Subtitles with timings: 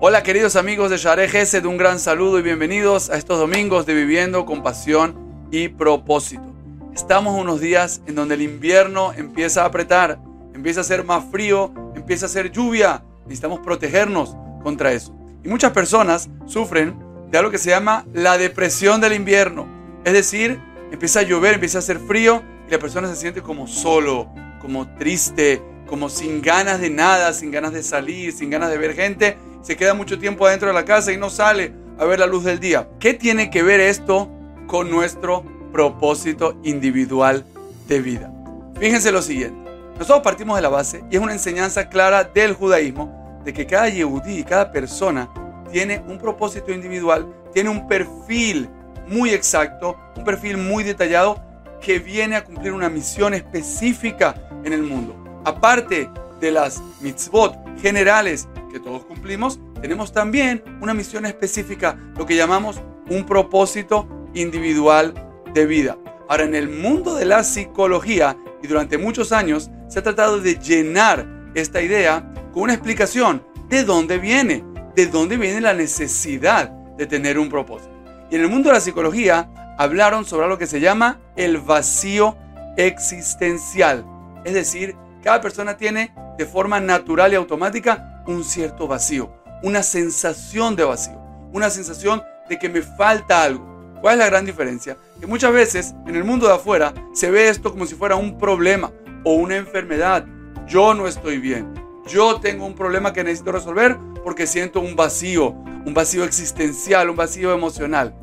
[0.00, 3.94] Hola queridos amigos de Share Gesed, un gran saludo y bienvenidos a estos domingos de
[3.94, 6.54] Viviendo con Pasión y Propósito.
[6.94, 10.20] Estamos unos días en donde el invierno empieza a apretar,
[10.54, 13.02] empieza a ser más frío, empieza a ser lluvia.
[13.24, 15.18] Necesitamos protegernos contra eso.
[15.42, 16.96] Y muchas personas sufren
[17.32, 19.66] de algo que se llama la depresión del invierno.
[20.04, 20.60] Es decir,
[20.92, 24.28] empieza a llover, empieza a hacer frío y la persona se siente como solo,
[24.60, 28.94] como triste, como sin ganas de nada, sin ganas de salir, sin ganas de ver
[28.94, 29.36] gente.
[29.62, 32.44] Se queda mucho tiempo adentro de la casa y no sale a ver la luz
[32.44, 32.88] del día.
[33.00, 34.30] ¿Qué tiene que ver esto
[34.66, 37.44] con nuestro propósito individual
[37.88, 38.32] de vida.
[38.78, 39.58] Fíjense lo siguiente.
[39.98, 43.88] Nosotros partimos de la base y es una enseñanza clara del judaísmo de que cada
[43.88, 45.28] yehudí, cada persona
[45.72, 48.68] tiene un propósito individual, tiene un perfil
[49.08, 51.42] muy exacto, un perfil muy detallado
[51.80, 55.16] que viene a cumplir una misión específica en el mundo.
[55.44, 56.10] Aparte
[56.40, 62.80] de las mitzvot generales que todos cumplimos, tenemos también una misión específica, lo que llamamos
[63.08, 65.14] un propósito individual
[65.54, 65.98] de vida.
[66.28, 70.56] Ahora, en el mundo de la psicología y durante muchos años se ha tratado de
[70.56, 74.64] llenar esta idea con una explicación de dónde viene,
[74.94, 77.92] de dónde viene la necesidad de tener un propósito.
[78.30, 82.36] Y en el mundo de la psicología hablaron sobre lo que se llama el vacío
[82.76, 84.04] existencial.
[84.44, 90.76] Es decir, cada persona tiene de forma natural y automática un cierto vacío, una sensación
[90.76, 91.18] de vacío,
[91.52, 93.66] una sensación de que me falta algo.
[94.00, 94.96] ¿Cuál es la gran diferencia?
[95.20, 98.38] Que muchas veces en el mundo de afuera se ve esto como si fuera un
[98.38, 98.92] problema
[99.24, 100.24] o una enfermedad.
[100.66, 101.74] Yo no estoy bien.
[102.06, 105.50] Yo tengo un problema que necesito resolver porque siento un vacío,
[105.84, 108.14] un vacío existencial, un vacío emocional.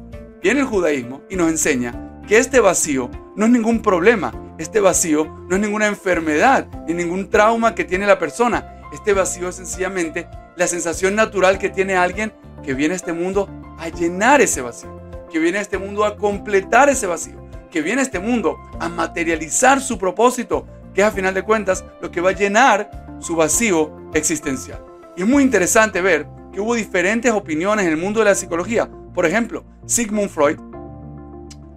[0.42, 5.26] Viene el judaísmo y nos enseña que este vacío no es ningún problema, este vacío
[5.48, 8.82] no es ninguna enfermedad ni ningún trauma que tiene la persona.
[8.94, 13.50] Este vacío es sencillamente la sensación natural que tiene alguien que viene a este mundo
[13.78, 14.96] a llenar ese vacío
[15.36, 17.36] que viene a este mundo a completar ese vacío,
[17.70, 21.84] que viene a este mundo a materializar su propósito, que es a final de cuentas
[22.02, 24.82] lo que va a llenar su vacío existencial.
[25.18, 28.90] Y es muy interesante ver que hubo diferentes opiniones en el mundo de la psicología.
[29.14, 30.58] Por ejemplo, Sigmund Freud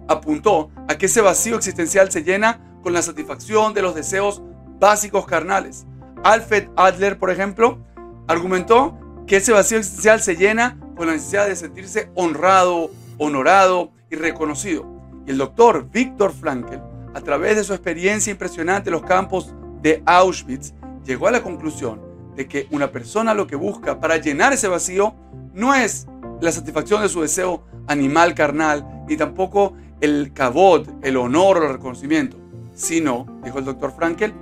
[0.07, 4.41] apuntó a que ese vacío existencial se llena con la satisfacción de los deseos
[4.79, 5.85] básicos carnales.
[6.23, 7.79] Alfred Adler, por ejemplo,
[8.27, 8.97] argumentó
[9.27, 14.85] que ese vacío existencial se llena con la necesidad de sentirse honrado, honorado y reconocido.
[15.25, 16.77] Y el doctor Víctor Frankl,
[17.13, 20.73] a través de su experiencia impresionante en los campos de Auschwitz,
[21.05, 22.01] llegó a la conclusión
[22.35, 25.13] de que una persona lo que busca para llenar ese vacío
[25.53, 26.07] no es
[26.41, 31.73] la satisfacción de su deseo animal carnal, ni tampoco el cabot, el honor o el
[31.73, 32.37] reconocimiento,
[32.79, 34.33] sino, dijo el doctor Frankel,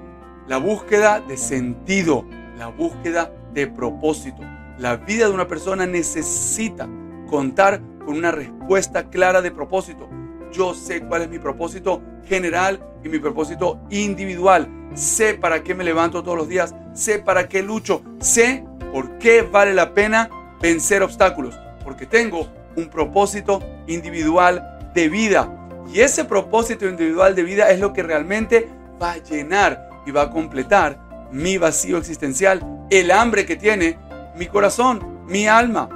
[0.47, 2.23] la búsqueda de sentido,
[2.57, 4.41] la búsqueda de propósito.
[4.77, 6.87] La vida de una persona necesita
[7.27, 10.07] contar con una respuesta clara de propósito.
[10.53, 14.69] Yo sé cuál es mi propósito general y mi propósito individual.
[14.93, 16.75] Sé para qué me levanto todos los días.
[16.93, 18.03] Sé para qué lucho.
[18.19, 20.29] Sé por qué vale la pena
[20.61, 21.59] vencer obstáculos.
[21.83, 25.56] Porque tengo un propósito individual de vida.
[25.93, 28.69] Y ese propósito individual de vida es lo que realmente
[29.01, 30.99] va a llenar y va a completar
[31.31, 33.97] mi vacío existencial, el hambre que tiene
[34.35, 35.89] mi corazón, mi alma.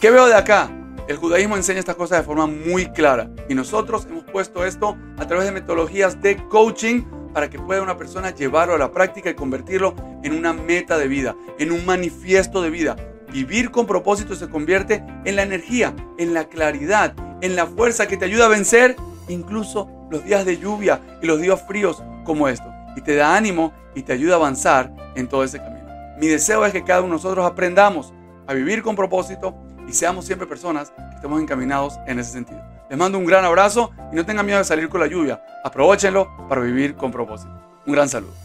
[0.00, 0.70] ¿Qué veo de acá?
[1.06, 5.26] El judaísmo enseña estas cosas de forma muy clara y nosotros hemos puesto esto a
[5.26, 7.02] través de metodologías de coaching
[7.34, 11.08] para que pueda una persona llevarlo a la práctica y convertirlo en una meta de
[11.08, 12.96] vida, en un manifiesto de vida.
[13.32, 18.16] Vivir con propósito se convierte en la energía, en la claridad, en la fuerza que
[18.16, 18.96] te ayuda a vencer
[19.28, 22.72] incluso los días de lluvia y los días fríos como estos.
[22.96, 25.86] Y te da ánimo y te ayuda a avanzar en todo ese camino.
[26.18, 28.14] Mi deseo es que cada uno de nosotros aprendamos
[28.46, 29.54] a vivir con propósito
[29.86, 32.62] y seamos siempre personas que estemos encaminados en ese sentido.
[32.88, 35.44] Les mando un gran abrazo y no tengan miedo de salir con la lluvia.
[35.64, 37.52] Aprovechenlo para vivir con propósito.
[37.84, 38.43] Un gran saludo.